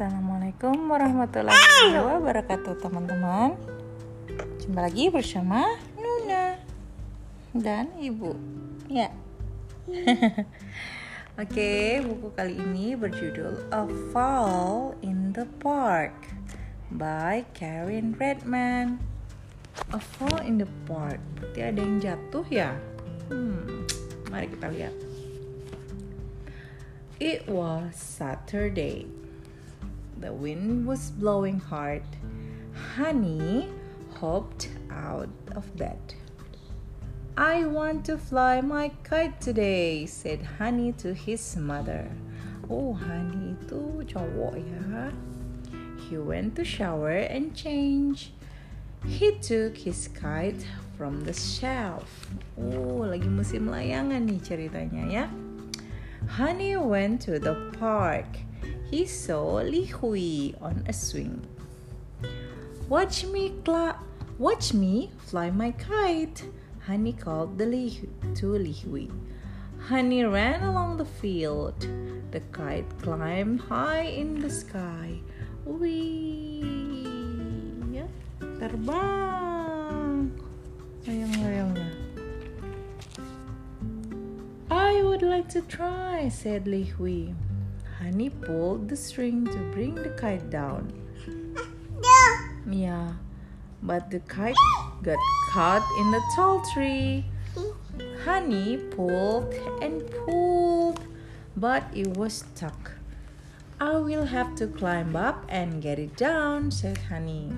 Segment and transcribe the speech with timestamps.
[0.00, 3.52] Assalamualaikum warahmatullahi wabarakatuh teman-teman.
[4.64, 6.56] Jumpa lagi bersama Nuna
[7.52, 8.32] dan Ibu.
[8.88, 9.12] Ya.
[11.44, 16.16] Oke, buku kali ini berjudul A Fall in the Park
[16.96, 19.04] by Karen Redman.
[19.92, 21.20] A Fall in the Park.
[21.36, 22.72] Berarti ada yang jatuh ya?
[23.28, 23.84] Hmm,
[24.32, 24.96] mari kita lihat.
[27.20, 29.19] It was Saturday
[30.20, 32.04] The wind was blowing hard.
[32.94, 33.72] Honey
[34.20, 35.98] hopped out of bed.
[37.40, 42.04] I want to fly my kite today, said Honey to his mother.
[42.68, 45.08] Oh, Honey itu cowok ya.
[46.04, 48.36] He went to shower and change.
[49.08, 50.68] He took his kite
[51.00, 52.28] from the shelf.
[52.60, 55.26] Oh, lagi musim layangan nih ceritanya ya.
[56.36, 58.49] Honey went to the park
[58.90, 61.46] he saw Li Hui on a swing.
[62.88, 63.54] Watch me,
[64.38, 66.42] watch me fly my kite,
[66.86, 69.06] Honey called the Li- to Li Hui.
[69.86, 71.86] Honey ran along the field.
[72.32, 75.20] The kite climbed high in the sky.
[75.64, 77.06] Wee,
[78.58, 80.30] terbang.
[81.06, 81.90] Layang-layangnya.
[84.70, 87.32] I would like to try, said Li Hui.
[88.00, 90.92] Honey pulled the string to bring the kite down.
[92.68, 93.12] Yeah,
[93.82, 94.56] but the kite
[95.02, 95.18] got
[95.52, 97.24] caught in the tall tree.
[98.24, 101.00] Honey pulled and pulled,
[101.56, 102.92] but it was stuck.
[103.80, 107.52] I will have to climb up and get it down, said Honey.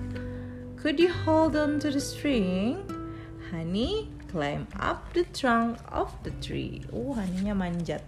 [0.76, 2.82] Could you hold on to the string?
[3.50, 6.82] Honey climbed up the trunk of the tree.
[6.92, 8.02] Oh, Honeynya manjat.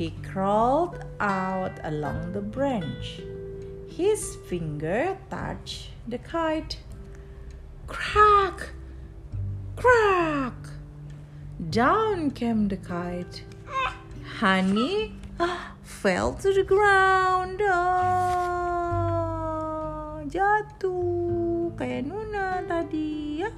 [0.00, 3.20] He crawled out along the branch.
[3.84, 6.80] His finger touched the kite.
[7.86, 8.72] Crack!
[9.76, 10.56] Crack!
[11.68, 13.44] Down came the kite.
[14.40, 15.20] Honey
[15.82, 17.60] fell to the ground.
[17.60, 17.84] Oh,
[20.24, 23.52] jatuh kayak Nuna tadi ya.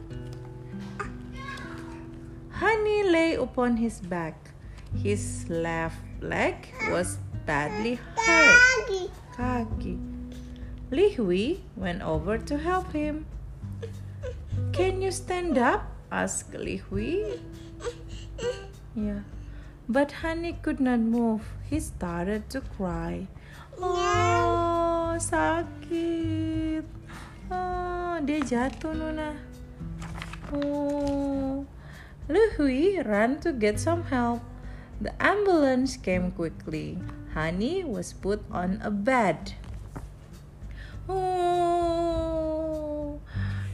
[2.50, 4.34] Honey lay upon his back.
[4.98, 6.54] His left leg
[6.88, 9.10] was badly hurt.
[9.36, 9.98] Kaki.
[10.90, 13.26] Li Hui went over to help him.
[14.72, 15.88] Can you stand up?
[16.10, 17.40] asked Li Hui.
[18.94, 19.20] Yeah.
[19.88, 21.42] But Honey could not move.
[21.68, 23.26] He started to cry.
[23.80, 26.84] Oh, sakit.
[27.50, 29.32] Oh, dia jatuh Nuna.
[30.52, 31.64] Oh.
[32.28, 34.44] Li Hui ran to get some help.
[35.02, 36.96] The ambulance came quickly.
[37.34, 39.58] Honey was put on a bed.
[41.08, 42.38] Oh,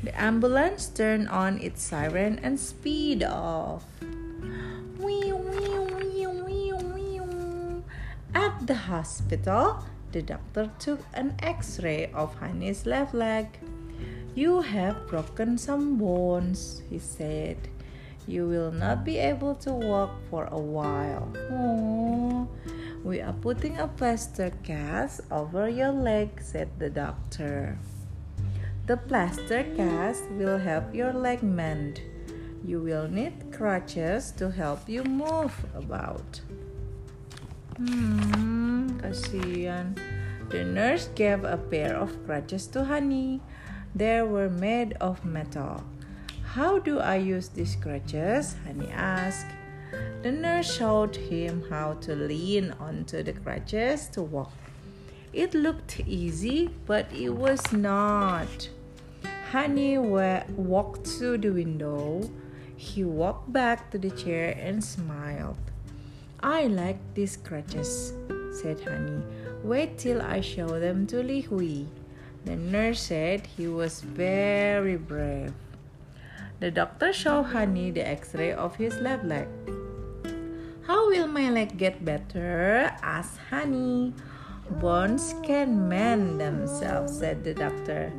[0.02, 3.84] the ambulance turned on its siren and speed off.
[8.32, 13.52] At the hospital, the doctor took an x ray of Honey's left leg.
[14.34, 17.68] You have broken some bones, he said.
[18.28, 21.32] You will not be able to walk for a while.
[23.02, 27.78] We are putting a plaster cast over your leg, said the doctor.
[28.84, 32.02] The plaster cast will help your leg mend.
[32.62, 36.44] You will need crutches to help you move about.
[37.80, 39.96] Hmm, kasihan.
[40.52, 43.40] The nurse gave a pair of crutches to Honey.
[43.94, 45.80] They were made of metal.
[46.54, 48.56] How do I use these crutches?
[48.64, 49.47] Honey asked.
[50.22, 54.53] The nurse showed him how to lean onto the crutches to walk.
[55.34, 58.70] It looked easy, but it was not.
[59.53, 62.28] Honey walked to the window.
[62.76, 65.58] He walked back to the chair and smiled.
[66.40, 68.14] I like these crutches,
[68.62, 69.22] said Honey.
[69.62, 71.87] Wait till I show them to Li Hui.
[72.46, 75.52] The nurse said he was very brave.
[76.60, 79.46] The doctor showed Honey the x ray of his left leg.
[80.82, 82.90] How will my leg get better?
[83.00, 84.12] asked Honey.
[84.69, 88.10] Bones can mend themselves, said the doctor.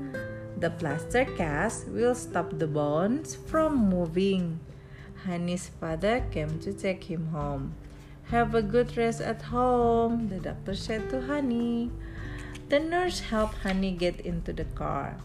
[0.56, 4.62] The plaster cast will stop the bones from moving.
[5.26, 7.76] Honey's father came to take him home.
[8.32, 11.92] Have a good rest at home, the doctor said to Honey.
[12.70, 15.18] The nurse helped Honey get into the car.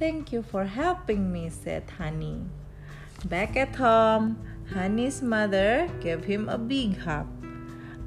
[0.00, 2.48] Thank you for helping me, said Honey.
[3.28, 4.40] Back at home,
[4.72, 7.28] Honey's mother gave him a big hug.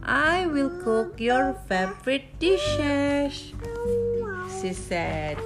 [0.01, 3.53] I will cook your favorite dishes,
[4.57, 5.37] she said.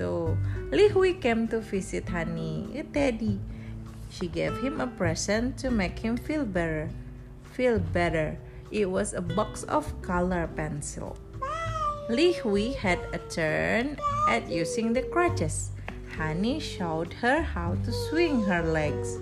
[0.00, 0.40] So,
[0.72, 3.36] Li Hui came to visit Honey, a teddy.
[4.08, 6.88] She gave him a present to make him feel better.
[7.52, 8.40] Feel better.
[8.72, 11.20] It was a box of color pencil.
[12.08, 13.98] Li Hui had a turn
[14.30, 15.70] at using the crutches.
[16.16, 19.18] Honey showed her how to swing her legs.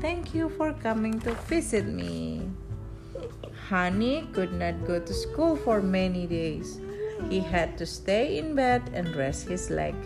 [0.00, 2.48] Thank you for coming to visit me.
[3.68, 6.78] Honey could not go to school for many days.
[7.28, 9.96] He had to stay in bed and rest his leg.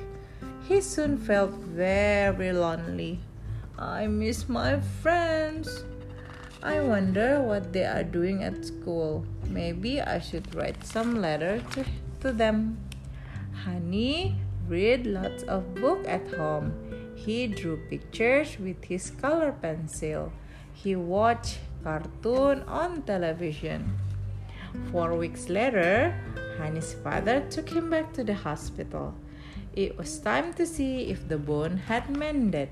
[0.66, 3.20] He soon felt very lonely.
[3.78, 5.84] I miss my friends.
[6.62, 9.26] I wonder what they are doing at school.
[9.46, 11.84] Maybe I should write some letter to,
[12.24, 12.80] to them.
[13.64, 16.72] Honey read lots of book at home.
[17.14, 20.32] He drew pictures with his color pencil.
[20.72, 24.00] He watched cartoon on television.
[24.90, 26.16] Four weeks later,
[26.56, 29.14] Honey's father took him back to the hospital.
[29.76, 32.70] It was time to see if the bone had mended.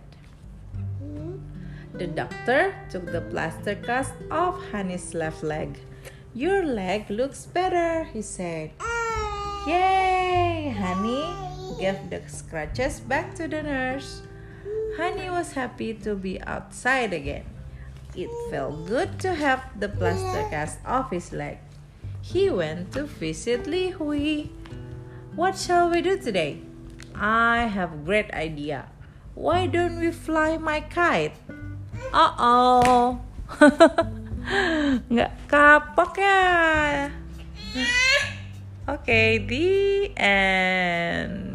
[1.93, 5.79] The doctor took the plaster cast off Honey's left leg.
[6.33, 8.73] Your leg looks better, he said.
[9.63, 10.75] Yay!
[10.75, 11.23] Honey
[11.79, 14.27] gave the scratches back to the nurse.
[14.99, 17.47] Honey was happy to be outside again.
[18.19, 21.63] It felt good to have the plaster cast off his leg.
[22.21, 24.51] He went to visit Li Hui.
[25.39, 26.59] What shall we do today?
[27.15, 28.91] I have a great idea.
[29.39, 31.39] Why don't we fly my kite?
[32.11, 33.23] Uh-oh.
[35.07, 37.09] Nggak kapok ya.
[38.89, 41.52] Okay, the end.